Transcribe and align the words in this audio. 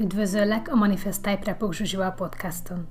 Üdvözöllek 0.00 0.72
a 0.72 0.74
Manifest 0.74 1.22
Type 1.22 1.40
Repok 1.44 1.74
Zsuzsival 1.74 2.10
podcaston. 2.10 2.86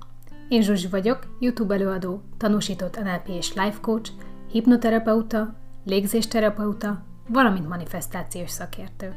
Én 0.48 0.62
Zsuzsi 0.62 0.88
vagyok, 0.88 1.36
YouTube 1.40 1.74
előadó, 1.74 2.22
tanúsított 2.36 3.02
NLP 3.02 3.28
és 3.28 3.54
life 3.54 3.80
coach, 3.80 4.10
hipnoterapeuta, 4.50 5.54
légzésterapeuta, 5.84 7.02
valamint 7.28 7.68
manifestációs 7.68 8.50
szakértő. 8.50 9.14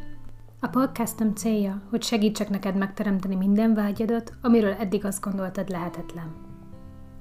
A 0.59 0.67
podcastom 0.67 1.33
célja, 1.35 1.81
hogy 1.89 2.03
segítsek 2.03 2.49
neked 2.49 2.75
megteremteni 2.75 3.35
minden 3.35 3.73
vágyadat, 3.73 4.33
amiről 4.41 4.73
eddig 4.73 5.05
azt 5.05 5.21
gondoltad 5.21 5.69
lehetetlen. 5.69 6.35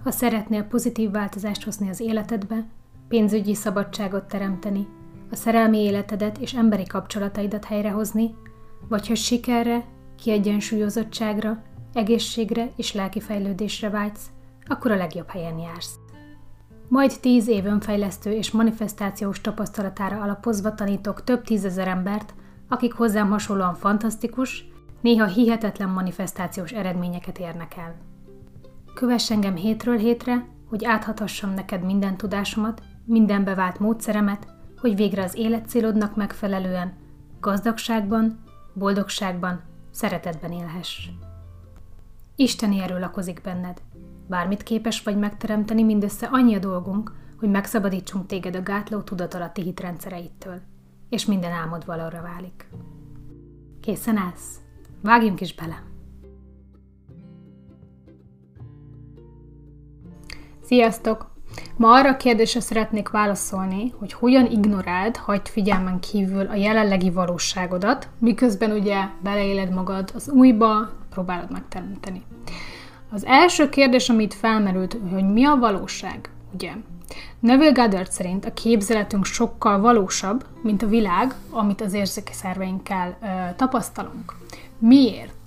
Ha 0.02 0.10
szeretnél 0.10 0.62
pozitív 0.62 1.10
változást 1.10 1.64
hozni 1.64 1.88
az 1.88 2.00
életedbe, 2.00 2.66
pénzügyi 3.08 3.54
szabadságot 3.54 4.24
teremteni, 4.24 4.86
a 5.30 5.34
szerelmi 5.34 5.78
életedet 5.78 6.38
és 6.38 6.54
emberi 6.54 6.84
kapcsolataidat 6.84 7.64
helyrehozni, 7.64 8.34
vagy 8.88 9.06
hogy 9.06 9.16
sikerre, 9.16 9.84
kiegyensúlyozottságra, 10.18 11.62
egészségre 11.92 12.70
és 12.76 12.92
lelki 12.92 13.20
fejlődésre 13.20 13.90
vágysz, 13.90 14.26
akkor 14.66 14.90
a 14.90 14.96
legjobb 14.96 15.28
helyen 15.28 15.58
jársz. 15.58 15.98
Majd 16.88 17.12
tíz 17.20 17.48
év 17.48 17.64
önfejlesztő 17.64 18.32
és 18.32 18.50
manifestációs 18.50 19.40
tapasztalatára 19.40 20.20
alapozva 20.20 20.74
tanítok 20.74 21.24
több 21.24 21.42
tízezer 21.42 21.88
embert, 21.88 22.34
akik 22.68 22.92
hozzám 22.92 23.30
hasonlóan 23.30 23.74
fantasztikus, 23.74 24.64
néha 25.00 25.26
hihetetlen 25.26 25.88
manifestációs 25.88 26.70
eredményeket 26.70 27.38
érnek 27.38 27.76
el. 27.76 27.94
Kövess 28.94 29.30
engem 29.30 29.54
hétről 29.54 29.96
hétre, 29.96 30.46
hogy 30.68 30.84
áthathassam 30.84 31.54
neked 31.54 31.84
minden 31.84 32.16
tudásomat, 32.16 32.82
minden 33.04 33.44
bevált 33.44 33.78
módszeremet, 33.78 34.46
hogy 34.80 34.96
végre 34.96 35.22
az 35.22 35.36
életcélodnak 35.36 36.16
megfelelően, 36.16 36.92
gazdagságban, 37.40 38.42
boldogságban, 38.72 39.60
szeretetben 39.98 40.52
élhess. 40.52 41.08
Isteni 42.36 42.80
erő 42.80 42.98
lakozik 42.98 43.40
benned. 43.40 43.82
Bármit 44.26 44.62
képes 44.62 45.02
vagy 45.02 45.18
megteremteni, 45.18 45.82
mindössze 45.82 46.26
annyi 46.26 46.54
a 46.54 46.58
dolgunk, 46.58 47.12
hogy 47.38 47.50
megszabadítsunk 47.50 48.26
téged 48.26 48.56
a 48.56 48.62
gátló 48.62 49.00
tudatalatti 49.00 49.62
hitrendszereittől, 49.62 50.60
és 51.08 51.26
minden 51.26 51.52
álmod 51.52 51.86
valóra 51.86 52.22
válik. 52.22 52.68
Készen 53.80 54.16
állsz? 54.16 54.60
Vágjunk 55.02 55.40
is 55.40 55.54
bele! 55.54 55.82
Sziasztok! 60.62 61.37
Ma 61.78 61.92
arra 61.92 62.08
a 62.08 62.16
kérdésre 62.16 62.60
szeretnék 62.60 63.08
válaszolni, 63.08 63.94
hogy 63.98 64.12
hogyan 64.12 64.46
ignoráld, 64.46 65.16
hagyd 65.16 65.48
figyelmen 65.48 66.00
kívül 66.00 66.46
a 66.46 66.54
jelenlegi 66.54 67.10
valóságodat, 67.10 68.08
miközben 68.18 68.70
ugye 68.70 68.96
beleéled 69.22 69.70
magad 69.74 70.10
az 70.14 70.28
újba, 70.28 70.90
próbálod 71.10 71.50
megteremteni. 71.50 72.22
Az 73.10 73.24
első 73.26 73.68
kérdés, 73.68 74.08
amit 74.08 74.34
felmerült, 74.34 74.96
hogy 75.12 75.32
mi 75.32 75.44
a 75.44 75.56
valóság, 75.56 76.30
ugye? 76.54 76.72
Neville 77.40 77.72
Goddard 77.72 78.10
szerint 78.10 78.44
a 78.44 78.52
képzeletünk 78.52 79.24
sokkal 79.24 79.80
valósabb, 79.80 80.44
mint 80.62 80.82
a 80.82 80.86
világ, 80.86 81.34
amit 81.50 81.80
az 81.80 81.92
érzéki 81.92 82.32
szerveinkkel 82.32 83.18
ö, 83.22 83.26
tapasztalunk. 83.56 84.34
Miért? 84.78 85.37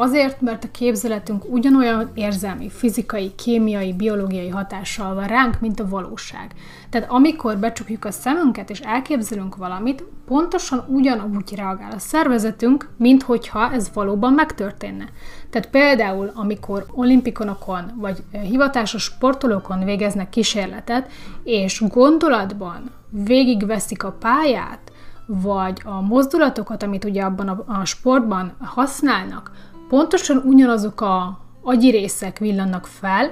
Azért, 0.00 0.40
mert 0.40 0.64
a 0.64 0.70
képzeletünk 0.70 1.44
ugyanolyan 1.52 2.10
érzelmi, 2.14 2.68
fizikai, 2.68 3.34
kémiai, 3.34 3.92
biológiai 3.92 4.48
hatással 4.48 5.14
van 5.14 5.26
ránk, 5.26 5.60
mint 5.60 5.80
a 5.80 5.88
valóság. 5.88 6.54
Tehát 6.90 7.10
amikor 7.10 7.56
becsukjuk 7.56 8.04
a 8.04 8.10
szemünket 8.10 8.70
és 8.70 8.80
elképzelünk 8.80 9.56
valamit, 9.56 10.04
pontosan 10.26 10.84
ugyanúgy 10.88 11.54
reagál 11.54 11.90
a 11.90 11.98
szervezetünk, 11.98 12.88
mint 12.96 13.22
hogyha 13.22 13.72
ez 13.72 13.90
valóban 13.94 14.32
megtörténne. 14.32 15.04
Tehát 15.50 15.70
például, 15.70 16.30
amikor 16.34 16.86
olimpikonokon 16.90 17.92
vagy 17.94 18.22
hivatásos 18.42 19.02
sportolókon 19.02 19.84
végeznek 19.84 20.28
kísérletet, 20.28 21.10
és 21.44 21.82
gondolatban 21.88 22.90
végigveszik 23.10 24.04
a 24.04 24.12
pályát, 24.12 24.92
vagy 25.30 25.82
a 25.84 26.00
mozdulatokat, 26.00 26.82
amit 26.82 27.04
ugye 27.04 27.22
abban 27.22 27.48
a, 27.48 27.64
a 27.66 27.84
sportban 27.84 28.52
használnak, 28.60 29.50
pontosan 29.88 30.36
ugyanazok 30.36 31.00
a 31.00 31.40
agyi 31.62 31.90
részek 31.90 32.38
villannak 32.38 32.86
fel, 32.86 33.30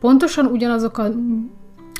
pontosan 0.00 0.46
ugyanazok 0.46 0.98
a 0.98 1.08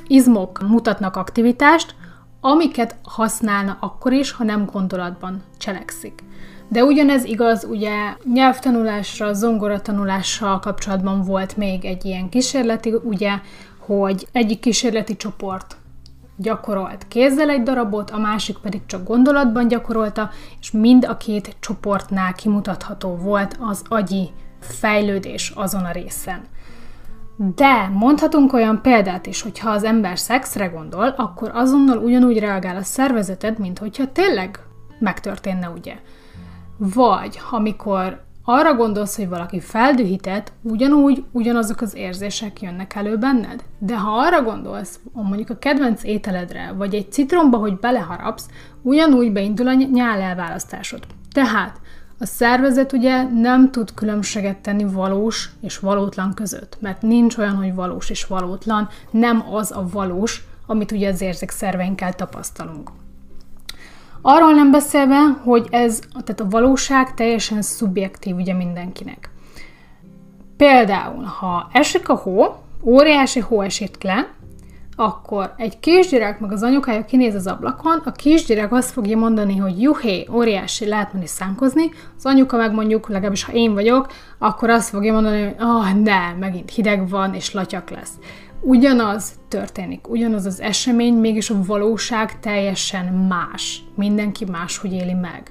izmok 0.07 0.69
mutatnak 0.69 1.17
aktivitást, 1.17 1.95
amiket 2.41 2.97
használna 3.03 3.77
akkor 3.81 4.13
is, 4.13 4.31
ha 4.31 4.45
nem 4.45 4.65
gondolatban 4.73 5.43
cselekszik. 5.59 6.25
De 6.69 6.85
ugyanez 6.85 7.25
igaz, 7.25 7.65
ugye 7.65 7.93
nyelvtanulásra, 8.33 9.33
zongoratanulással 9.33 10.59
kapcsolatban 10.59 11.23
volt 11.23 11.57
még 11.57 11.85
egy 11.85 12.05
ilyen 12.05 12.29
kísérleti, 12.29 12.95
ugye, 13.05 13.33
hogy 13.79 14.29
egyik 14.33 14.61
kísérleti 14.61 15.17
csoport 15.17 15.77
gyakorolt 16.37 17.09
kézzel 17.09 17.49
egy 17.51 17.63
darabot, 17.63 18.11
a 18.11 18.19
másik 18.19 18.59
pedig 18.59 18.87
csak 18.87 19.05
gondolatban 19.05 19.69
gyakorolta, 19.69 20.31
és 20.61 20.71
mind 20.71 21.05
a 21.05 21.17
két 21.17 21.57
csoportnál 21.61 22.33
kimutatható 22.33 23.17
volt 23.17 23.57
az 23.61 23.83
agyi 23.89 24.31
fejlődés 24.61 25.53
azon 25.55 25.85
a 25.85 25.93
részen. 25.93 26.41
De 27.37 27.89
mondhatunk 27.89 28.53
olyan 28.53 28.83
példát 28.83 29.27
is, 29.27 29.43
hogy 29.43 29.59
ha 29.59 29.71
az 29.71 29.85
ember 29.85 30.19
szexre 30.19 30.67
gondol, 30.67 31.09
akkor 31.17 31.51
azonnal 31.55 31.99
ugyanúgy 31.99 32.39
reagál 32.39 32.77
a 32.77 32.83
szervezeted, 32.83 33.59
mint 33.59 33.79
hogyha 33.79 34.13
tényleg 34.13 34.59
megtörténne, 34.99 35.69
ugye? 35.69 35.97
Vagy 36.77 37.41
amikor 37.51 38.26
arra 38.49 38.75
gondolsz, 38.75 39.17
hogy 39.17 39.29
valaki 39.29 39.61
feldühített, 39.61 40.53
ugyanúgy 40.63 41.25
ugyanazok 41.33 41.81
az 41.81 41.95
érzések 41.95 42.61
jönnek 42.61 42.95
elő 42.95 43.17
benned. 43.19 43.65
De 43.79 43.99
ha 43.99 44.11
arra 44.11 44.43
gondolsz, 44.43 45.01
mondjuk 45.13 45.51
a 45.51 45.59
kedvenc 45.59 46.05
ételedre, 46.05 46.73
vagy 46.77 46.95
egy 46.95 47.13
citromba, 47.13 47.57
hogy 47.57 47.79
beleharapsz, 47.79 48.49
ugyanúgy 48.83 49.33
beindul 49.33 49.69
a 49.69 49.73
nyál 49.73 50.21
elválasztásod. 50.21 51.07
Tehát 51.33 51.81
a 52.19 52.27
szervezet 52.27 52.93
ugye 52.93 53.23
nem 53.23 53.71
tud 53.71 53.95
különbséget 53.95 54.59
tenni 54.59 54.85
valós 54.85 55.51
és 55.61 55.79
valótlan 55.79 56.35
között, 56.35 56.77
mert 56.81 57.03
nincs 57.03 57.37
olyan, 57.37 57.55
hogy 57.55 57.75
valós 57.75 58.11
és 58.11 58.27
valótlan, 58.27 58.89
nem 59.11 59.45
az 59.53 59.71
a 59.71 59.87
valós, 59.93 60.45
amit 60.67 60.93
ugye 60.93 61.09
az 61.09 61.21
érzékszerveinkkel 61.21 62.13
tapasztalunk. 62.13 62.91
Arról 64.23 64.53
nem 64.53 64.71
beszélve, 64.71 65.19
hogy 65.45 65.67
ez, 65.71 65.99
tehát 66.25 66.41
a 66.41 66.49
valóság 66.49 67.15
teljesen 67.15 67.63
szubjektív 67.63 68.37
ugye 68.37 68.55
mindenkinek. 68.55 69.31
Például, 70.57 71.25
ha 71.25 71.69
esik 71.73 72.09
a 72.09 72.15
hó, 72.15 72.57
óriási 72.83 73.41
hó 73.41 73.61
esik 73.61 74.03
le, 74.03 74.35
akkor 74.97 75.55
egy 75.57 75.79
kisgyerek 75.81 76.41
meg 76.41 76.53
az 76.53 76.63
anyukája 76.63 77.05
kinéz 77.05 77.35
az 77.35 77.47
ablakon, 77.47 78.03
a 78.05 78.13
kisgyerek 78.13 78.73
azt 78.73 78.91
fogja 78.91 79.17
mondani, 79.17 79.57
hogy 79.57 79.83
juhé, 79.83 80.27
óriási, 80.33 80.87
lehet 80.87 81.13
menni 81.13 81.27
szánkozni, 81.27 81.91
az 82.17 82.27
anyuka 82.27 82.57
meg 82.57 82.73
mondjuk, 82.73 83.09
legalábbis 83.09 83.45
ha 83.45 83.53
én 83.53 83.75
vagyok, 83.75 84.07
akkor 84.39 84.71
azt 84.71 84.89
fogja 84.89 85.13
mondani, 85.13 85.43
hogy 85.43 85.55
ah, 85.59 85.69
oh, 85.69 85.95
ne, 85.95 86.33
megint 86.39 86.71
hideg 86.71 87.09
van, 87.09 87.35
és 87.35 87.53
latyak 87.53 87.91
lesz 87.91 88.13
ugyanaz 88.61 89.33
történik, 89.49 90.09
ugyanaz 90.09 90.47
az 90.47 90.61
esemény, 90.61 91.15
mégis 91.15 91.51
a 91.51 91.63
valóság 91.67 92.41
teljesen 92.41 93.05
más. 93.15 93.83
Mindenki 93.95 94.45
máshogy 94.45 94.93
éli 94.93 95.15
meg. 95.15 95.51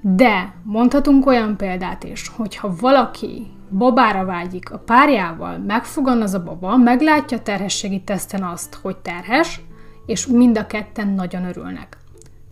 De 0.00 0.54
mondhatunk 0.62 1.26
olyan 1.26 1.56
példát 1.56 2.04
is, 2.04 2.28
hogyha 2.28 2.74
valaki 2.80 3.46
babára 3.70 4.24
vágyik 4.24 4.72
a 4.72 4.78
párjával, 4.78 5.58
megfogan 5.58 6.22
az 6.22 6.34
a 6.34 6.42
baba, 6.42 6.76
meglátja 6.76 7.36
a 7.36 7.42
terhességi 7.42 8.00
teszten 8.00 8.42
azt, 8.42 8.74
hogy 8.74 8.96
terhes, 8.96 9.60
és 10.06 10.26
mind 10.26 10.58
a 10.58 10.66
ketten 10.66 11.08
nagyon 11.08 11.44
örülnek. 11.44 11.96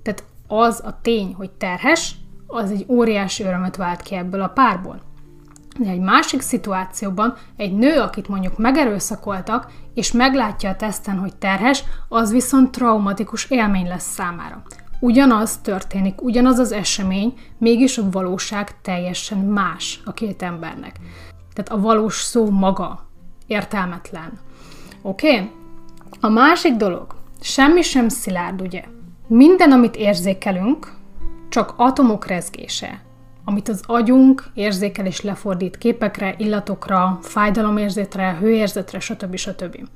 Tehát 0.02 0.24
az 0.46 0.82
a 0.84 0.98
tény, 1.02 1.34
hogy 1.34 1.50
terhes, 1.50 2.14
az 2.46 2.70
egy 2.70 2.84
óriási 2.88 3.44
örömet 3.44 3.76
vált 3.76 4.02
ki 4.02 4.14
ebből 4.14 4.40
a 4.40 4.48
párból. 4.48 5.00
De 5.78 5.90
egy 5.90 6.00
másik 6.00 6.40
szituációban 6.40 7.36
egy 7.56 7.74
nő, 7.74 8.00
akit 8.00 8.28
mondjuk 8.28 8.58
megerőszakoltak, 8.58 9.72
és 9.94 10.12
meglátja 10.12 10.70
a 10.70 10.76
teszten, 10.76 11.18
hogy 11.18 11.36
terhes, 11.36 11.84
az 12.08 12.32
viszont 12.32 12.70
traumatikus 12.70 13.50
élmény 13.50 13.86
lesz 13.86 14.12
számára. 14.12 14.62
Ugyanaz 15.00 15.58
történik, 15.58 16.22
ugyanaz 16.22 16.58
az 16.58 16.72
esemény, 16.72 17.34
mégis 17.58 17.98
a 17.98 18.10
valóság 18.10 18.80
teljesen 18.80 19.38
más 19.38 20.00
a 20.04 20.12
két 20.12 20.42
embernek. 20.42 20.96
Tehát 21.54 21.70
a 21.70 21.86
valós 21.86 22.14
szó 22.14 22.50
maga 22.50 23.06
értelmetlen. 23.46 24.38
Oké? 25.02 25.34
Okay? 25.34 25.50
A 26.20 26.28
másik 26.28 26.76
dolog, 26.76 27.14
semmi 27.40 27.82
sem 27.82 28.08
szilárd, 28.08 28.60
ugye? 28.60 28.84
Minden, 29.26 29.72
amit 29.72 29.96
érzékelünk, 29.96 30.92
csak 31.48 31.74
atomok 31.76 32.26
rezgése 32.26 33.02
amit 33.50 33.68
az 33.68 33.82
agyunk 33.86 34.44
érzékel 34.54 35.06
és 35.06 35.20
lefordít 35.20 35.78
képekre, 35.78 36.34
illatokra, 36.38 37.18
fájdalomérzetre, 37.22 38.36
hőérzetre, 38.40 39.00
stb. 39.00 39.36
stb. 39.36 39.88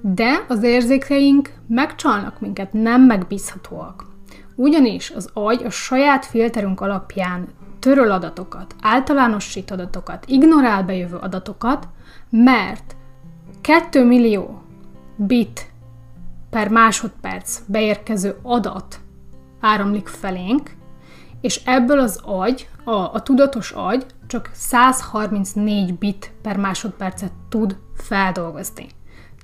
De 0.00 0.44
az 0.48 0.62
érzékeink 0.62 1.52
megcsalnak 1.68 2.40
minket, 2.40 2.72
nem 2.72 3.02
megbízhatóak. 3.02 4.04
Ugyanis 4.54 5.10
az 5.10 5.30
agy 5.32 5.62
a 5.64 5.70
saját 5.70 6.24
filterünk 6.24 6.80
alapján 6.80 7.48
töröl 7.78 8.10
adatokat, 8.10 8.74
általánosít 8.80 9.70
adatokat, 9.70 10.24
ignorál 10.26 10.82
bejövő 10.82 11.16
adatokat, 11.16 11.88
mert 12.30 12.96
2 13.60 14.04
millió 14.04 14.62
bit 15.16 15.70
per 16.50 16.68
másodperc 16.68 17.60
beérkező 17.66 18.36
adat 18.42 19.00
áramlik 19.60 20.06
felénk, 20.06 20.74
és 21.46 21.60
ebből 21.64 21.98
az 21.98 22.20
agy, 22.24 22.68
a, 22.84 22.90
a 22.90 23.22
tudatos 23.22 23.70
agy 23.70 24.06
csak 24.26 24.50
134 24.52 25.94
bit 25.94 26.32
per 26.42 26.56
másodpercet 26.56 27.32
tud 27.48 27.76
feldolgozni. 27.96 28.86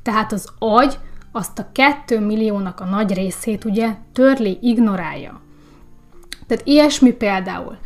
Tehát 0.03 0.33
az 0.33 0.49
agy 0.59 0.99
azt 1.33 1.59
a 1.59 1.67
2 1.73 2.21
milliónak 2.21 2.81
a 2.81 2.85
nagy 2.85 3.15
részét 3.15 3.65
ugye 3.65 3.95
törli, 4.13 4.59
ignorálja. 4.63 5.41
Tehát 6.47 6.67
ilyesmi 6.67 7.13
például, 7.13 7.77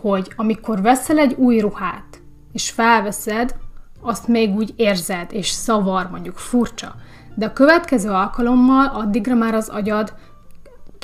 hogy 0.00 0.32
amikor 0.36 0.82
veszel 0.82 1.18
egy 1.18 1.34
új 1.34 1.58
ruhát, 1.58 2.22
és 2.52 2.70
felveszed, 2.70 3.54
azt 4.00 4.28
még 4.28 4.54
úgy 4.54 4.72
érzed, 4.76 5.32
és 5.32 5.48
szavar, 5.48 6.10
mondjuk 6.10 6.36
furcsa. 6.36 6.94
De 7.34 7.46
a 7.46 7.52
következő 7.52 8.10
alkalommal 8.10 8.86
addigra 8.86 9.34
már 9.34 9.54
az 9.54 9.68
agyad 9.68 10.14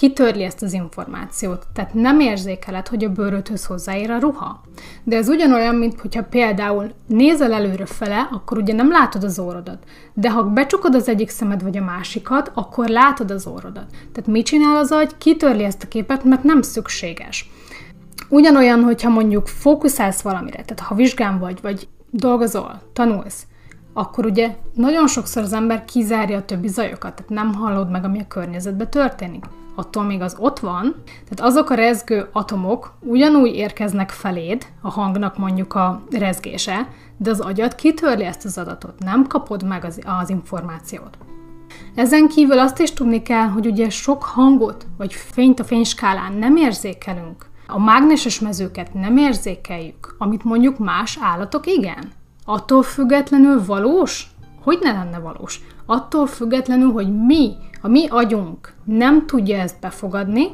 kitörli 0.02 0.43
ezt 0.43 0.62
az 0.62 0.72
információt. 0.72 1.66
Tehát 1.72 1.94
nem 1.94 2.20
érzékeled, 2.20 2.88
hogy 2.88 3.04
a 3.04 3.08
bőröthöz 3.08 3.64
hozzáér 3.64 4.10
a 4.10 4.19
ruha. 4.19 4.60
De 5.04 5.16
ez 5.16 5.28
ugyanolyan, 5.28 5.75
mint 5.75 6.00
hogyha 6.00 6.22
például 6.22 6.90
nézel 7.06 7.52
előre 7.52 7.87
fele, 7.87 8.28
akkor 8.32 8.58
ugye 8.58 8.75
nem 8.75 8.90
látod 8.90 9.25
az 9.25 9.38
órodat. 9.38 9.84
De 10.14 10.31
ha 10.31 10.43
becsukod 10.43 10.94
az 10.94 11.08
egyik 11.08 11.28
szemed 11.28 11.62
vagy 11.62 11.76
a 11.76 11.84
másikat, 11.84 12.50
akkor 12.54 12.88
látod 12.88 13.31
az 13.31 13.46
órodat. 13.46 13.87
Tehát 13.90 14.31
mit 14.31 14.46
csinál 14.46 14.76
az 14.76 14.90
agy? 14.90 15.16
Kitörli 15.19 15.64
ezt 15.64 15.82
a 15.82 15.88
képet, 15.88 16.25
mert 16.25 16.43
nem 16.43 16.62
szükséges. 16.62 17.50
Ugyanolyan, 18.28 18.82
hogyha 18.82 19.08
mondjuk 19.08 19.46
fókuszálsz 19.46 20.20
valamire, 20.20 20.62
tehát 20.62 20.81
ha 20.81 20.94
vizsgán 20.94 21.38
vagy, 21.38 21.58
vagy 21.62 21.88
dolgozol, 22.10 22.82
tanulsz, 22.93 23.46
akkor 23.92 24.26
ugye 24.26 24.56
nagyon 24.74 25.06
sokszor 25.06 25.42
az 25.42 25.52
ember 25.52 25.84
kizárja 25.84 26.36
a 26.36 26.44
többi 26.44 26.68
zajokat, 26.68 27.14
tehát 27.14 27.30
nem 27.30 27.54
hallod 27.54 27.90
meg, 27.90 28.04
ami 28.04 28.20
a 28.20 28.26
környezetben 28.28 28.90
történik. 28.90 29.44
Attól 29.74 30.02
még 30.02 30.20
az 30.20 30.36
ott 30.38 30.58
van, 30.58 30.94
tehát 31.04 31.52
azok 31.52 31.70
a 31.70 31.74
rezgő 31.74 32.28
atomok 32.32 32.94
ugyanúgy 33.00 33.54
érkeznek 33.54 34.10
feléd, 34.10 34.66
a 34.80 34.90
hangnak 34.90 35.38
mondjuk 35.38 35.74
a 35.74 36.02
rezgése, 36.10 36.88
de 37.16 37.30
az 37.30 37.40
agyad 37.40 37.74
kitörli 37.74 38.24
ezt 38.24 38.44
az 38.44 38.58
adatot, 38.58 38.98
nem 38.98 39.26
kapod 39.26 39.64
meg 39.64 39.84
az, 39.84 40.00
az 40.20 40.30
információt. 40.30 41.18
Ezen 41.94 42.28
kívül 42.28 42.58
azt 42.58 42.80
is 42.80 42.92
tudni 42.92 43.22
kell, 43.22 43.46
hogy 43.46 43.66
ugye 43.66 43.90
sok 43.90 44.22
hangot, 44.22 44.86
vagy 44.96 45.12
fényt 45.12 45.60
a 45.60 45.64
fényskálán 45.64 46.32
nem 46.32 46.56
érzékelünk. 46.56 47.46
A 47.66 47.78
mágneses 47.78 48.40
mezőket 48.40 48.94
nem 48.94 49.16
érzékeljük, 49.16 50.14
amit 50.18 50.44
mondjuk 50.44 50.78
más 50.78 51.18
állatok 51.20 51.66
igen. 51.66 52.12
Attól 52.44 52.82
függetlenül 52.82 53.64
valós? 53.64 54.30
Hogy 54.62 54.78
ne 54.82 54.92
lenne 54.92 55.18
valós? 55.18 55.60
Attól 55.86 56.26
függetlenül, 56.26 56.92
hogy 56.92 57.24
mi, 57.24 57.52
a 57.82 57.88
mi 57.88 58.06
agyunk 58.08 58.74
nem 58.84 59.26
tudja 59.26 59.58
ezt 59.58 59.80
befogadni, 59.80 60.46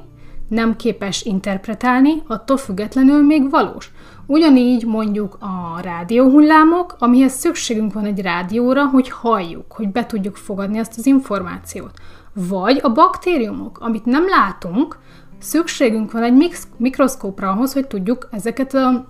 nem 0.49 0.77
képes 0.77 1.25
interpretálni, 1.25 2.23
attól 2.27 2.57
függetlenül 2.57 3.23
még 3.23 3.51
valós. 3.51 3.91
Ugyanígy 4.27 4.87
mondjuk 4.87 5.37
a 5.41 5.81
rádióhullámok, 5.83 6.97
amihez 6.99 7.33
szükségünk 7.33 7.93
van 7.93 8.05
egy 8.05 8.21
rádióra, 8.21 8.87
hogy 8.87 9.11
halljuk, 9.11 9.73
hogy 9.73 9.89
be 9.89 10.07
tudjuk 10.07 10.37
fogadni 10.37 10.79
ezt 10.79 10.99
az 10.99 11.07
információt. 11.07 11.93
Vagy 12.35 12.81
a 12.83 12.93
baktériumok, 12.93 13.79
amit 13.81 14.05
nem 14.05 14.29
látunk, 14.29 14.99
szükségünk 15.39 16.13
van 16.13 16.23
egy 16.23 16.57
mikroszkópra 16.77 17.51
ahhoz, 17.51 17.73
hogy 17.73 17.87
tudjuk 17.87 18.29
ezeket 18.31 18.75
a 18.75 19.09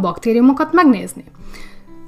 baktériumokat 0.00 0.72
megnézni. 0.72 1.24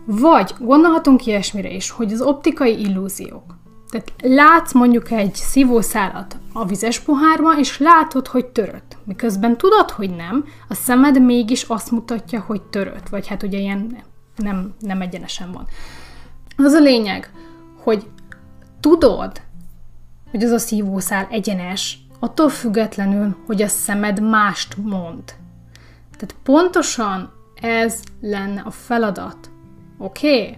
Vagy 0.05 0.55
gondolhatunk 0.59 1.27
ilyesmire 1.27 1.71
is, 1.71 1.91
hogy 1.91 2.13
az 2.13 2.21
optikai 2.21 2.81
illúziók. 2.81 3.59
Tehát 3.91 4.13
látsz 4.23 4.73
mondjuk 4.73 5.11
egy 5.11 5.35
szívószálat 5.35 6.37
a 6.53 6.65
vizes 6.65 7.01
pohárba, 7.01 7.59
és 7.59 7.79
látod, 7.79 8.27
hogy 8.27 8.47
törött. 8.47 8.97
Miközben 9.05 9.57
tudod, 9.57 9.91
hogy 9.91 10.11
nem, 10.11 10.45
a 10.69 10.75
szemed 10.75 11.23
mégis 11.23 11.63
azt 11.63 11.91
mutatja, 11.91 12.41
hogy 12.41 12.63
törött. 12.63 13.09
Vagy 13.09 13.27
hát 13.27 13.43
ugye 13.43 13.59
ilyen 13.59 13.97
nem, 14.37 14.75
nem 14.79 15.01
egyenesen 15.01 15.53
van. 15.53 15.67
Az 16.57 16.73
a 16.73 16.81
lényeg, 16.81 17.33
hogy 17.83 18.07
tudod, 18.81 19.41
hogy 20.31 20.45
az 20.45 20.51
a 20.51 20.59
szívószál 20.59 21.29
egyenes, 21.31 21.99
attól 22.19 22.49
függetlenül, 22.49 23.37
hogy 23.47 23.63
a 23.63 23.69
szemed 23.69 24.23
mást 24.23 24.77
mond. 24.77 25.23
Tehát 26.11 26.37
pontosan 26.43 27.33
ez 27.61 28.03
lenne 28.21 28.61
a 28.61 28.71
feladat. 28.71 29.51
Oké? 30.01 30.41
Okay? 30.41 30.57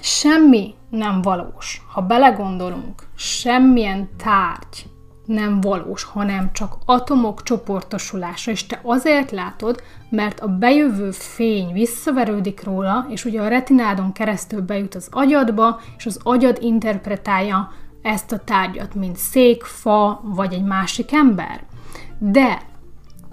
Semmi 0.00 0.74
nem 0.90 1.22
valós. 1.22 1.82
Ha 1.92 2.00
belegondolunk, 2.00 3.02
semmilyen 3.16 4.08
tárgy 4.16 4.86
nem 5.26 5.60
valós, 5.60 6.02
hanem 6.02 6.52
csak 6.52 6.76
atomok 6.84 7.42
csoportosulása, 7.42 8.50
és 8.50 8.66
te 8.66 8.80
azért 8.82 9.30
látod, 9.30 9.82
mert 10.10 10.40
a 10.40 10.48
bejövő 10.48 11.10
fény 11.10 11.72
visszaverődik 11.72 12.64
róla, 12.64 13.06
és 13.08 13.24
ugye 13.24 13.40
a 13.40 13.48
retinádon 13.48 14.12
keresztül 14.12 14.60
bejut 14.60 14.94
az 14.94 15.08
agyadba, 15.10 15.80
és 15.96 16.06
az 16.06 16.20
agyad 16.22 16.58
interpretálja 16.60 17.72
ezt 18.02 18.32
a 18.32 18.38
tárgyat, 18.38 18.94
mint 18.94 19.16
szék, 19.16 19.62
fa, 19.62 20.20
vagy 20.24 20.52
egy 20.52 20.64
másik 20.64 21.12
ember. 21.12 21.62
De 22.18 22.62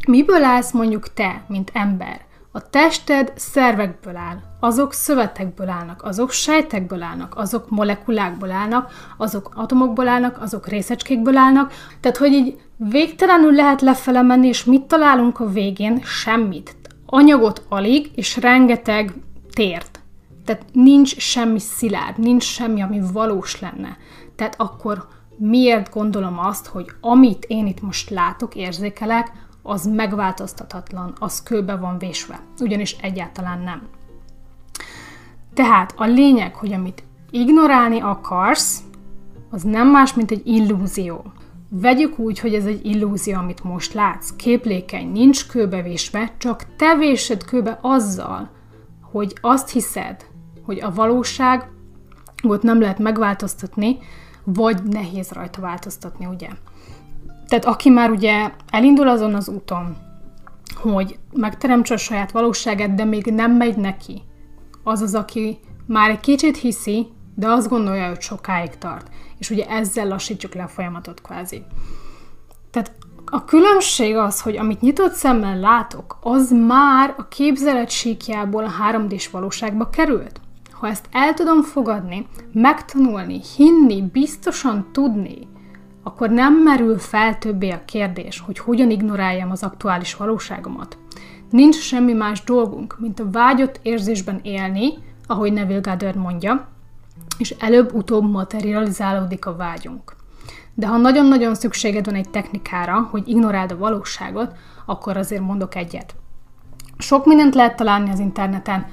miből 0.08 0.44
állsz 0.44 0.72
mondjuk 0.72 1.14
te, 1.14 1.44
mint 1.48 1.72
ember? 1.74 2.22
A 2.56 2.70
tested 2.70 3.34
szervekből 3.36 4.16
áll, 4.16 4.38
azok 4.60 4.94
szövetekből 4.94 5.70
állnak, 5.70 6.04
azok 6.04 6.32
sejtekből 6.32 7.02
állnak, 7.02 7.38
azok 7.38 7.70
molekulákból 7.70 8.52
állnak, 8.52 8.92
azok 9.18 9.52
atomokból 9.56 10.08
állnak, 10.08 10.42
azok 10.42 10.68
részecskékből 10.68 11.38
állnak. 11.38 11.74
Tehát, 12.00 12.18
hogy 12.18 12.32
így 12.32 12.60
végtelenül 12.76 13.52
lehet 13.52 13.82
lefele 13.82 14.22
menni, 14.22 14.48
és 14.48 14.64
mit 14.64 14.82
találunk 14.82 15.40
a 15.40 15.50
végén? 15.50 16.02
Semmit. 16.04 16.76
Anyagot 17.06 17.66
alig, 17.70 18.12
és 18.16 18.38
rengeteg 18.38 19.14
tért. 19.54 20.00
Tehát 20.46 20.66
nincs 20.72 21.18
semmi 21.18 21.60
szilárd, 21.60 22.18
nincs 22.18 22.44
semmi, 22.44 22.82
ami 22.82 23.02
valós 23.14 23.60
lenne. 23.60 23.98
Tehát 24.36 24.56
akkor 24.58 25.08
miért 25.38 25.94
gondolom 25.94 26.40
azt, 26.40 26.68
hogy 26.68 26.86
amit 27.02 27.46
én 27.48 27.68
itt 27.68 27.82
most 27.82 28.10
látok, 28.10 28.56
érzékelek, 28.56 29.32
az 29.64 29.86
megváltoztathatlan, 29.86 31.14
az 31.20 31.44
kőbe 31.44 31.76
van 31.76 31.98
vésve. 31.98 32.40
Ugyanis 32.60 32.96
egyáltalán 33.02 33.60
nem. 33.60 33.82
Tehát 35.54 35.94
a 35.98 36.06
lényeg, 36.06 36.56
hogy 36.56 36.74
amit 36.74 37.04
ignorálni 37.30 38.00
akarsz, 38.00 38.84
az 39.50 39.64
nem 39.64 39.88
más, 39.88 40.14
mint 40.14 40.32
egy 40.32 40.48
illúzió. 40.48 41.24
Vegyük 41.70 42.20
úgy, 42.20 42.40
hogy 42.40 42.54
ez 42.54 42.66
egy 42.66 42.86
illúzió, 42.86 43.38
amit 43.38 43.64
most 43.64 43.94
látsz. 43.94 44.36
Képlékeny, 44.36 45.12
nincs 45.12 45.48
kőbevésve, 45.48 46.32
csak 46.38 46.76
te 46.76 46.96
vésed 46.96 47.44
kőbe 47.44 47.80
azzal, 47.82 48.50
hogy 49.12 49.38
azt 49.42 49.70
hiszed, 49.70 50.26
hogy 50.66 50.80
a 50.80 50.94
valóság 50.94 51.70
ott 52.44 52.62
nem 52.62 52.80
lehet 52.80 53.00
megváltoztatni, 53.00 53.98
vagy 54.44 54.84
nehéz 54.84 55.32
rajta 55.32 55.62
változtatni, 55.62 56.26
ugye? 56.26 56.50
Tehát 57.48 57.66
aki 57.66 57.90
már 57.90 58.10
ugye 58.10 58.52
elindul 58.70 59.08
azon 59.08 59.34
az 59.34 59.48
úton, 59.50 59.98
hogy 60.76 61.20
megteremtse 61.34 61.94
a 61.94 61.98
saját 61.98 62.32
valóságát, 62.32 62.96
de 62.96 63.04
még 63.04 63.26
nem 63.26 63.52
megy 63.52 63.78
neki, 63.78 64.22
az 64.84 65.02
az, 65.02 65.16
aki 65.16 65.60
már 65.86 66.10
egy 66.10 66.20
kicsit 66.20 66.58
hiszi, 66.58 67.08
de 67.36 67.48
azt 67.48 67.70
gondolja, 67.70 68.08
hogy 68.08 68.22
sokáig 68.22 68.78
tart. 68.78 69.08
És 69.38 69.50
ugye 69.50 69.66
ezzel 69.66 70.08
lassítjuk 70.08 70.54
le 70.54 70.64
a 70.64 70.68
folyamatot 70.68 71.22
kvázi. 71.22 71.64
Tehát 72.72 72.92
a 73.26 73.46
különbség 73.46 74.16
az, 74.16 74.42
hogy 74.42 74.58
amit 74.58 74.82
nyitott 74.82 75.14
szemmel 75.14 75.60
látok, 75.60 76.18
az 76.22 76.52
már 76.52 77.14
a 77.18 77.28
képzelet 77.28 77.90
síkjából 77.90 78.64
a 78.64 78.72
3D-s 78.92 79.30
valóságba 79.30 79.90
került. 79.90 80.42
Ha 80.72 80.88
ezt 80.88 81.06
el 81.12 81.34
tudom 81.34 81.62
fogadni, 81.62 82.28
megtanulni, 82.54 83.42
hinni, 83.56 84.02
biztosan 84.02 84.90
tudni, 84.92 85.48
akkor 86.04 86.30
nem 86.30 86.54
merül 86.54 87.00
fel 87.00 87.38
többé 87.38 87.70
a 87.70 87.86
kérdés, 87.86 88.40
hogy 88.40 88.60
hogyan 88.60 88.90
ignoráljam 88.90 89.52
az 89.52 89.64
aktuális 89.64 90.16
valóságomat. 90.16 90.98
Nincs 91.50 91.76
semmi 91.76 92.14
más 92.14 92.44
dolgunk, 92.44 92.96
mint 93.00 93.20
a 93.20 93.30
vágyott 93.32 93.80
érzésben 93.82 94.40
élni, 94.44 94.94
ahogy 95.28 95.54
Neville 95.54 95.80
Goddard 95.80 96.16
mondja, 96.18 96.68
és 97.38 97.56
előbb-utóbb 97.60 98.32
materializálódik 98.32 99.46
a 99.46 99.56
vágyunk. 99.56 100.16
De 100.74 100.88
ha 100.88 100.98
nagyon-nagyon 100.98 101.56
szükséged 101.56 102.06
van 102.06 102.16
egy 102.16 102.30
technikára, 102.30 103.08
hogy 103.12 103.28
ignoráld 103.28 103.72
a 103.72 103.78
valóságot, 103.78 104.56
akkor 104.86 105.18
azért 105.18 105.42
mondok 105.42 105.76
egyet. 105.76 106.16
Sok 106.98 107.26
mindent 107.26 107.56
lehet 107.56 107.76
találni 107.76 108.10
az 108.10 108.20
interneten, 108.20 108.88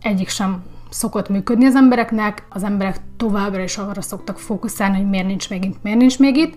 egyik 0.00 0.28
sem 0.28 0.62
szokott 0.94 1.28
működni 1.28 1.64
az 1.64 1.74
embereknek, 1.74 2.46
az 2.48 2.62
emberek 2.62 2.96
továbbra 3.16 3.62
is 3.62 3.76
arra 3.78 4.02
szoktak 4.02 4.38
fókuszálni, 4.38 4.96
hogy 4.96 5.08
miért 5.08 5.26
nincs 5.26 5.50
még 5.50 5.64
itt, 5.64 5.82
miért 5.82 5.98
nincs 5.98 6.18
még 6.18 6.36
itt. 6.36 6.54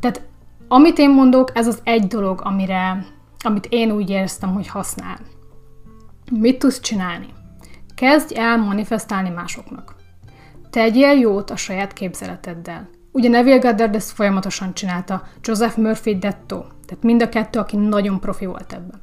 Tehát 0.00 0.22
amit 0.68 0.98
én 0.98 1.10
mondok, 1.10 1.50
ez 1.54 1.66
az 1.66 1.80
egy 1.84 2.06
dolog, 2.06 2.40
amire 2.44 3.06
amit 3.38 3.66
én 3.70 3.90
úgy 3.90 4.10
éreztem, 4.10 4.52
hogy 4.52 4.68
használ. 4.68 5.18
Mit 6.32 6.58
tudsz 6.58 6.80
csinálni? 6.80 7.26
Kezdj 7.94 8.38
el 8.38 8.56
manifestálni 8.56 9.30
másoknak. 9.30 9.94
Tegyél 10.70 11.12
jót 11.12 11.50
a 11.50 11.56
saját 11.56 11.92
képzeleteddel. 11.92 12.88
Ugye 13.12 13.28
Neville 13.28 13.58
Goddard 13.58 13.94
ezt 13.94 14.10
folyamatosan 14.10 14.74
csinálta, 14.74 15.22
Joseph 15.42 15.78
Murphy 15.78 16.18
Detto, 16.18 16.56
tehát 16.56 17.02
mind 17.02 17.22
a 17.22 17.28
kettő, 17.28 17.58
aki 17.58 17.76
nagyon 17.76 18.20
profi 18.20 18.46
volt 18.46 18.72
ebben. 18.72 19.00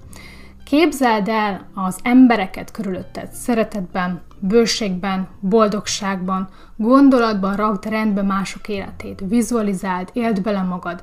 Képzeld 0.63 1.27
el 1.27 1.67
az 1.73 1.99
embereket 2.03 2.71
körülötted 2.71 3.31
szeretetben, 3.31 4.21
bőségben, 4.41 5.27
boldogságban, 5.39 6.49
gondolatban 6.75 7.55
rakd 7.55 7.85
rendbe 7.85 8.21
mások 8.21 8.67
életét, 8.67 9.23
vizualizáld, 9.27 10.09
éld 10.13 10.41
bele 10.41 10.61
magad. 10.61 11.01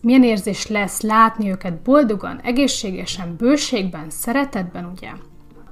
Milyen 0.00 0.22
érzés 0.22 0.66
lesz 0.66 1.00
látni 1.00 1.50
őket 1.50 1.82
boldogan, 1.82 2.40
egészségesen, 2.42 3.34
bőségben, 3.38 4.10
szeretetben, 4.10 4.90
ugye? 4.96 5.10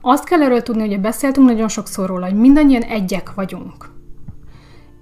Azt 0.01 0.25
kell 0.25 0.43
erről 0.43 0.63
tudni, 0.63 0.89
hogy 0.89 1.01
beszéltünk 1.01 1.47
nagyon 1.47 1.69
sokszor 1.69 2.09
róla, 2.09 2.25
hogy 2.25 2.39
mindannyian 2.39 2.83
egyek 2.83 3.35
vagyunk. 3.35 3.95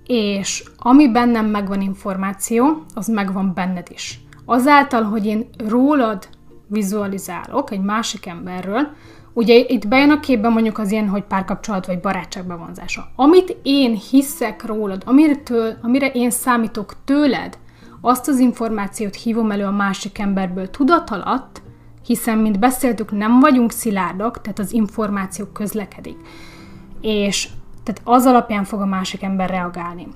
És 0.07 0.65
ami 0.77 1.11
bennem 1.11 1.47
megvan 1.47 1.81
információ, 1.81 2.85
az 2.95 3.09
megvan 3.09 3.53
benned 3.55 3.87
is. 3.91 4.21
Azáltal, 4.45 5.03
hogy 5.03 5.27
én 5.27 5.49
rólad 5.69 6.29
vizualizálok 6.67 7.71
egy 7.71 7.81
másik 7.83 8.27
emberről, 8.27 8.89
ugye 9.35 9.55
itt 9.55 9.89
bejön 9.89 10.11
a 10.11 10.21
képbe 10.21 10.49
mondjuk 10.49 10.79
az 10.79 10.91
ilyen, 10.91 11.09
hogy 11.09 11.23
párkapcsolat 11.23 11.87
vagy 11.87 12.01
barátság 12.01 12.47
bevonzása. 12.47 13.09
Amit 13.17 13.57
én 13.63 13.95
hiszek 14.11 14.67
rólad, 14.67 15.03
amiről, 15.07 15.77
amire 15.83 16.11
én 16.11 16.31
számítok 16.31 16.95
tőled, 17.05 17.59
azt 18.01 18.29
az 18.29 18.39
információt 18.39 19.15
hívom 19.15 19.51
elő 19.51 19.65
a 19.65 19.71
másik 19.71 20.19
emberből 20.19 20.71
tudat 20.71 21.11
alatt, 21.11 21.63
hiszen, 22.07 22.39
mint 22.39 22.59
beszéltük, 22.59 23.13
nem 23.13 23.41
vagyunk 23.41 23.73
szilárdak, 23.73 24.41
tehát 24.41 24.59
az 24.59 24.73
információ 24.73 25.47
közlekedik. 25.47 26.17
És 27.01 27.49
tehát 27.83 28.01
az 28.05 28.27
alapján 28.27 28.65
fog 28.65 28.81
a 28.81 28.87
másik 28.87 29.23
ember 29.23 29.51
reagálni. 29.51 30.07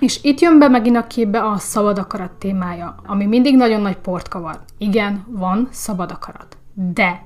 És 0.00 0.18
itt 0.22 0.40
jön 0.40 0.58
be 0.58 0.68
megint 0.68 0.96
a 0.96 1.06
képbe 1.06 1.42
a 1.42 1.56
szabad 1.56 1.98
akarat 1.98 2.30
témája, 2.30 2.94
ami 3.06 3.26
mindig 3.26 3.56
nagyon 3.56 3.80
nagy 3.80 3.96
port 3.96 4.28
kavar. 4.28 4.60
Igen, 4.78 5.24
van 5.28 5.68
szabad 5.70 6.10
akarat. 6.10 6.56
De 6.74 7.22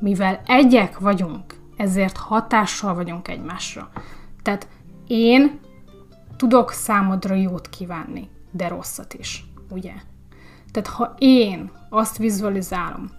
mivel 0.00 0.40
egyek 0.46 0.98
vagyunk, 0.98 1.54
ezért 1.76 2.16
hatással 2.16 2.94
vagyunk 2.94 3.28
egymásra. 3.28 3.90
Tehát 4.42 4.68
én 5.06 5.60
tudok 6.36 6.70
számodra 6.70 7.34
jót 7.34 7.68
kívánni, 7.68 8.28
de 8.50 8.68
rosszat 8.68 9.14
is, 9.14 9.44
ugye? 9.70 9.92
Tehát 10.70 10.88
ha 10.88 11.14
én 11.18 11.70
azt 11.88 12.16
vizualizálom, 12.16 13.10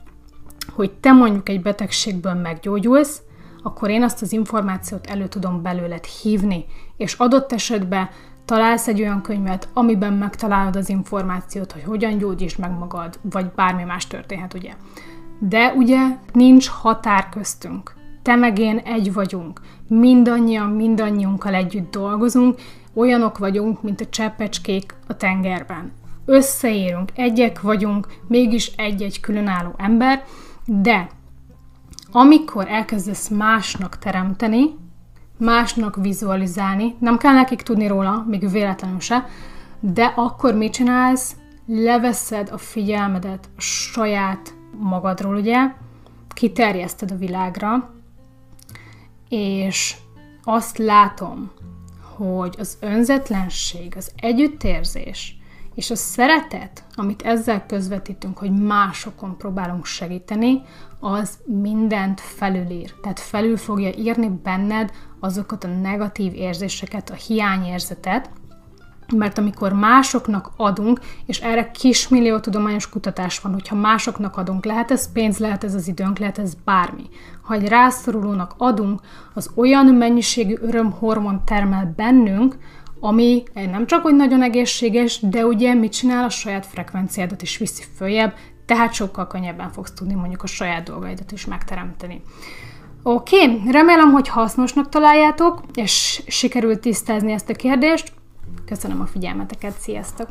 hogy 0.74 0.92
te 0.92 1.12
mondjuk 1.12 1.50
egy 1.50 1.62
betegségből 1.62 2.34
meggyógyulsz, 2.34 3.22
akkor 3.64 3.90
én 3.90 4.04
azt 4.04 4.22
az 4.22 4.32
információt 4.32 5.08
elő 5.08 5.28
tudom 5.28 5.62
belőled 5.62 6.04
hívni, 6.04 6.66
és 6.98 7.14
adott 7.14 7.52
esetben 7.52 8.10
találsz 8.46 8.88
egy 8.88 9.02
olyan 9.02 9.22
könyvet, 9.22 9.70
amiben 9.74 10.14
megtalálod 10.14 10.76
az 10.76 10.90
információt, 10.90 11.72
hogy 11.72 11.84
hogyan 11.84 12.18
gyógyítsd 12.18 12.60
meg 12.60 12.72
magad, 12.72 13.20
vagy 13.22 13.52
bármi 13.52 13.84
más 13.84 14.08
történhet, 14.08 14.54
ugye. 14.54 14.74
De 15.39 15.74
ugye 15.74 16.00
nincs 16.34 16.67
határ 16.67 17.29
köztünk. 17.29 17.96
Te 18.22 18.36
meg 18.36 18.60
én 18.60 18.77
egy 18.77 19.13
vagyunk. 19.13 19.62
Mindannyian, 19.88 20.70
mindannyiunkkal 20.70 21.53
együtt 21.53 21.91
dolgozunk, 21.91 22.60
olyanok 22.94 23.38
vagyunk, 23.38 23.84
mint 23.84 24.01
a 24.01 24.10
cseppecskék 24.10 24.96
a 25.08 25.17
tengerben. 25.17 25.91
Összeérünk, 26.25 27.12
egyek 27.15 27.62
vagyunk, 27.62 28.08
mégis 28.27 28.72
egy-egy 28.75 29.20
különálló 29.20 29.74
ember, 29.77 30.24
de 30.65 31.10
amikor 32.12 32.67
elkezdesz 32.67 33.27
másnak 33.27 33.98
teremteni, 33.98 34.75
másnak 35.38 35.96
vizualizálni, 35.96 36.96
nem 37.00 37.17
kell 37.17 37.34
nekik 37.34 37.62
tudni 37.62 37.88
róla, 37.88 38.25
még 38.27 38.50
véletlenül 38.51 39.00
se, 39.00 39.25
de 39.79 40.13
akkor 40.15 40.53
mit 40.53 40.74
csinálsz? 40.74 41.36
Leveszed 41.65 42.50
a 42.51 42.58
figyelmedet 42.58 43.50
a 43.58 43.62
saját 43.62 44.53
magadról, 44.72 45.36
ugye, 45.36 45.74
kiterjeszted 46.30 47.12
a 47.12 47.18
világra, 47.18 47.94
és 49.30 49.96
azt 50.44 50.78
látom, 50.78 51.52
hogy 52.16 52.56
az 52.60 52.78
önzetlenség, 52.82 53.94
az 53.98 54.12
együttérzés 54.16 55.38
és 55.78 55.92
a 55.92 55.96
szeretet, 55.96 56.84
amit 56.96 57.22
ezzel 57.22 57.66
közvetítünk, 57.66 58.38
hogy 58.38 58.52
másokon 58.52 59.38
próbálunk 59.38 59.86
segíteni, 59.86 60.62
az 61.00 61.38
mindent 61.46 62.20
felülír. 62.20 62.94
Tehát 63.02 63.20
felül 63.20 63.58
fogja 63.58 63.90
írni 63.98 64.30
benned 64.44 64.92
azokat 65.20 65.64
a 65.64 65.68
negatív 65.68 66.34
érzéseket, 66.34 67.10
a 67.10 67.14
hiányérzetet, 67.14 68.30
mert 69.16 69.38
amikor 69.38 69.74
másoknak 69.74 70.52
adunk, 70.56 71.00
és 71.26 71.40
erre 71.40 71.72
kismillió 71.72 72.40
tudományos 72.40 72.90
kutatás 72.90 73.40
van, 73.40 73.54
hogyha 73.54 73.76
másoknak 73.76 74.38
adunk, 74.38 74.66
lehet 74.66 74.92
ez 74.92 75.12
pénz, 75.12 75.38
lehet 75.38 75.64
ez 75.64 75.74
az 75.74 75.88
időnk, 75.88 76.18
lehet 76.18 76.38
ez 76.38 76.54
bármi. 76.66 77.04
Ha 77.42 77.54
egy 77.54 77.68
rászorulónak 77.68 78.54
adunk, 78.58 79.02
az 79.34 79.50
olyan 79.56 79.86
mennyiségű 79.86 80.56
örömhormon 80.62 81.42
termel 81.46 81.94
bennünk, 81.96 82.58
ami 83.00 83.44
nem 83.54 83.86
csak 83.86 84.02
hogy 84.02 84.16
nagyon 84.16 84.44
egészséges, 84.44 85.20
de 85.20 85.46
ugye 85.46 85.74
mit 85.74 85.92
csinál 85.92 86.24
a 86.24 86.30
saját 86.30 86.66
frekvenciádat 86.66 87.42
is 87.42 87.58
viszi 87.58 87.84
följebb, 87.96 88.34
tehát 88.66 88.94
sokkal 88.94 89.28
könnyebben 89.28 89.72
fogsz 89.72 89.92
tudni 89.92 90.14
mondjuk 90.14 90.44
a 90.44 90.48
saját 90.48 90.84
dolgaidat 90.84 91.32
is 91.32 91.46
megteremteni. 91.46 92.22
Oké, 93.04 93.44
okay, 93.44 93.72
remélem, 93.72 94.12
hogy 94.12 94.28
hasznosnak 94.28 94.90
találjátok, 94.90 95.62
és 95.74 96.24
sikerült 96.28 96.80
tisztázni 96.80 97.32
ezt 97.32 97.50
a 97.50 97.54
kérdést. 97.54 98.12
Köszönöm 98.66 99.01
a 99.01 99.06
figyelmeteket, 99.06 99.80
sziasztok! 99.80 100.30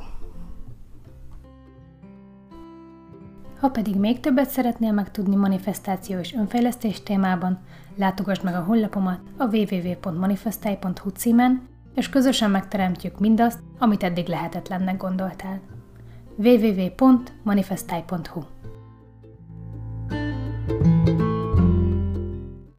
Ha 3.60 3.68
pedig 3.68 3.96
még 3.96 4.20
többet 4.20 4.50
szeretnél 4.50 4.92
megtudni 4.92 5.36
manifestáció 5.36 6.18
és 6.18 6.34
önfejlesztés 6.34 7.02
témában, 7.02 7.58
látogass 7.94 8.40
meg 8.40 8.54
a 8.54 8.62
honlapomat 8.62 9.20
a 9.36 9.56
www.manifestai.hu 9.56 11.10
címen, 11.10 11.68
és 11.94 12.08
közösen 12.08 12.50
megteremtjük 12.50 13.18
mindazt, 13.18 13.58
amit 13.78 14.02
eddig 14.02 14.26
lehetetlennek 14.26 14.96
gondoltál. 14.96 15.60
www.manifestai.hu 16.36 18.42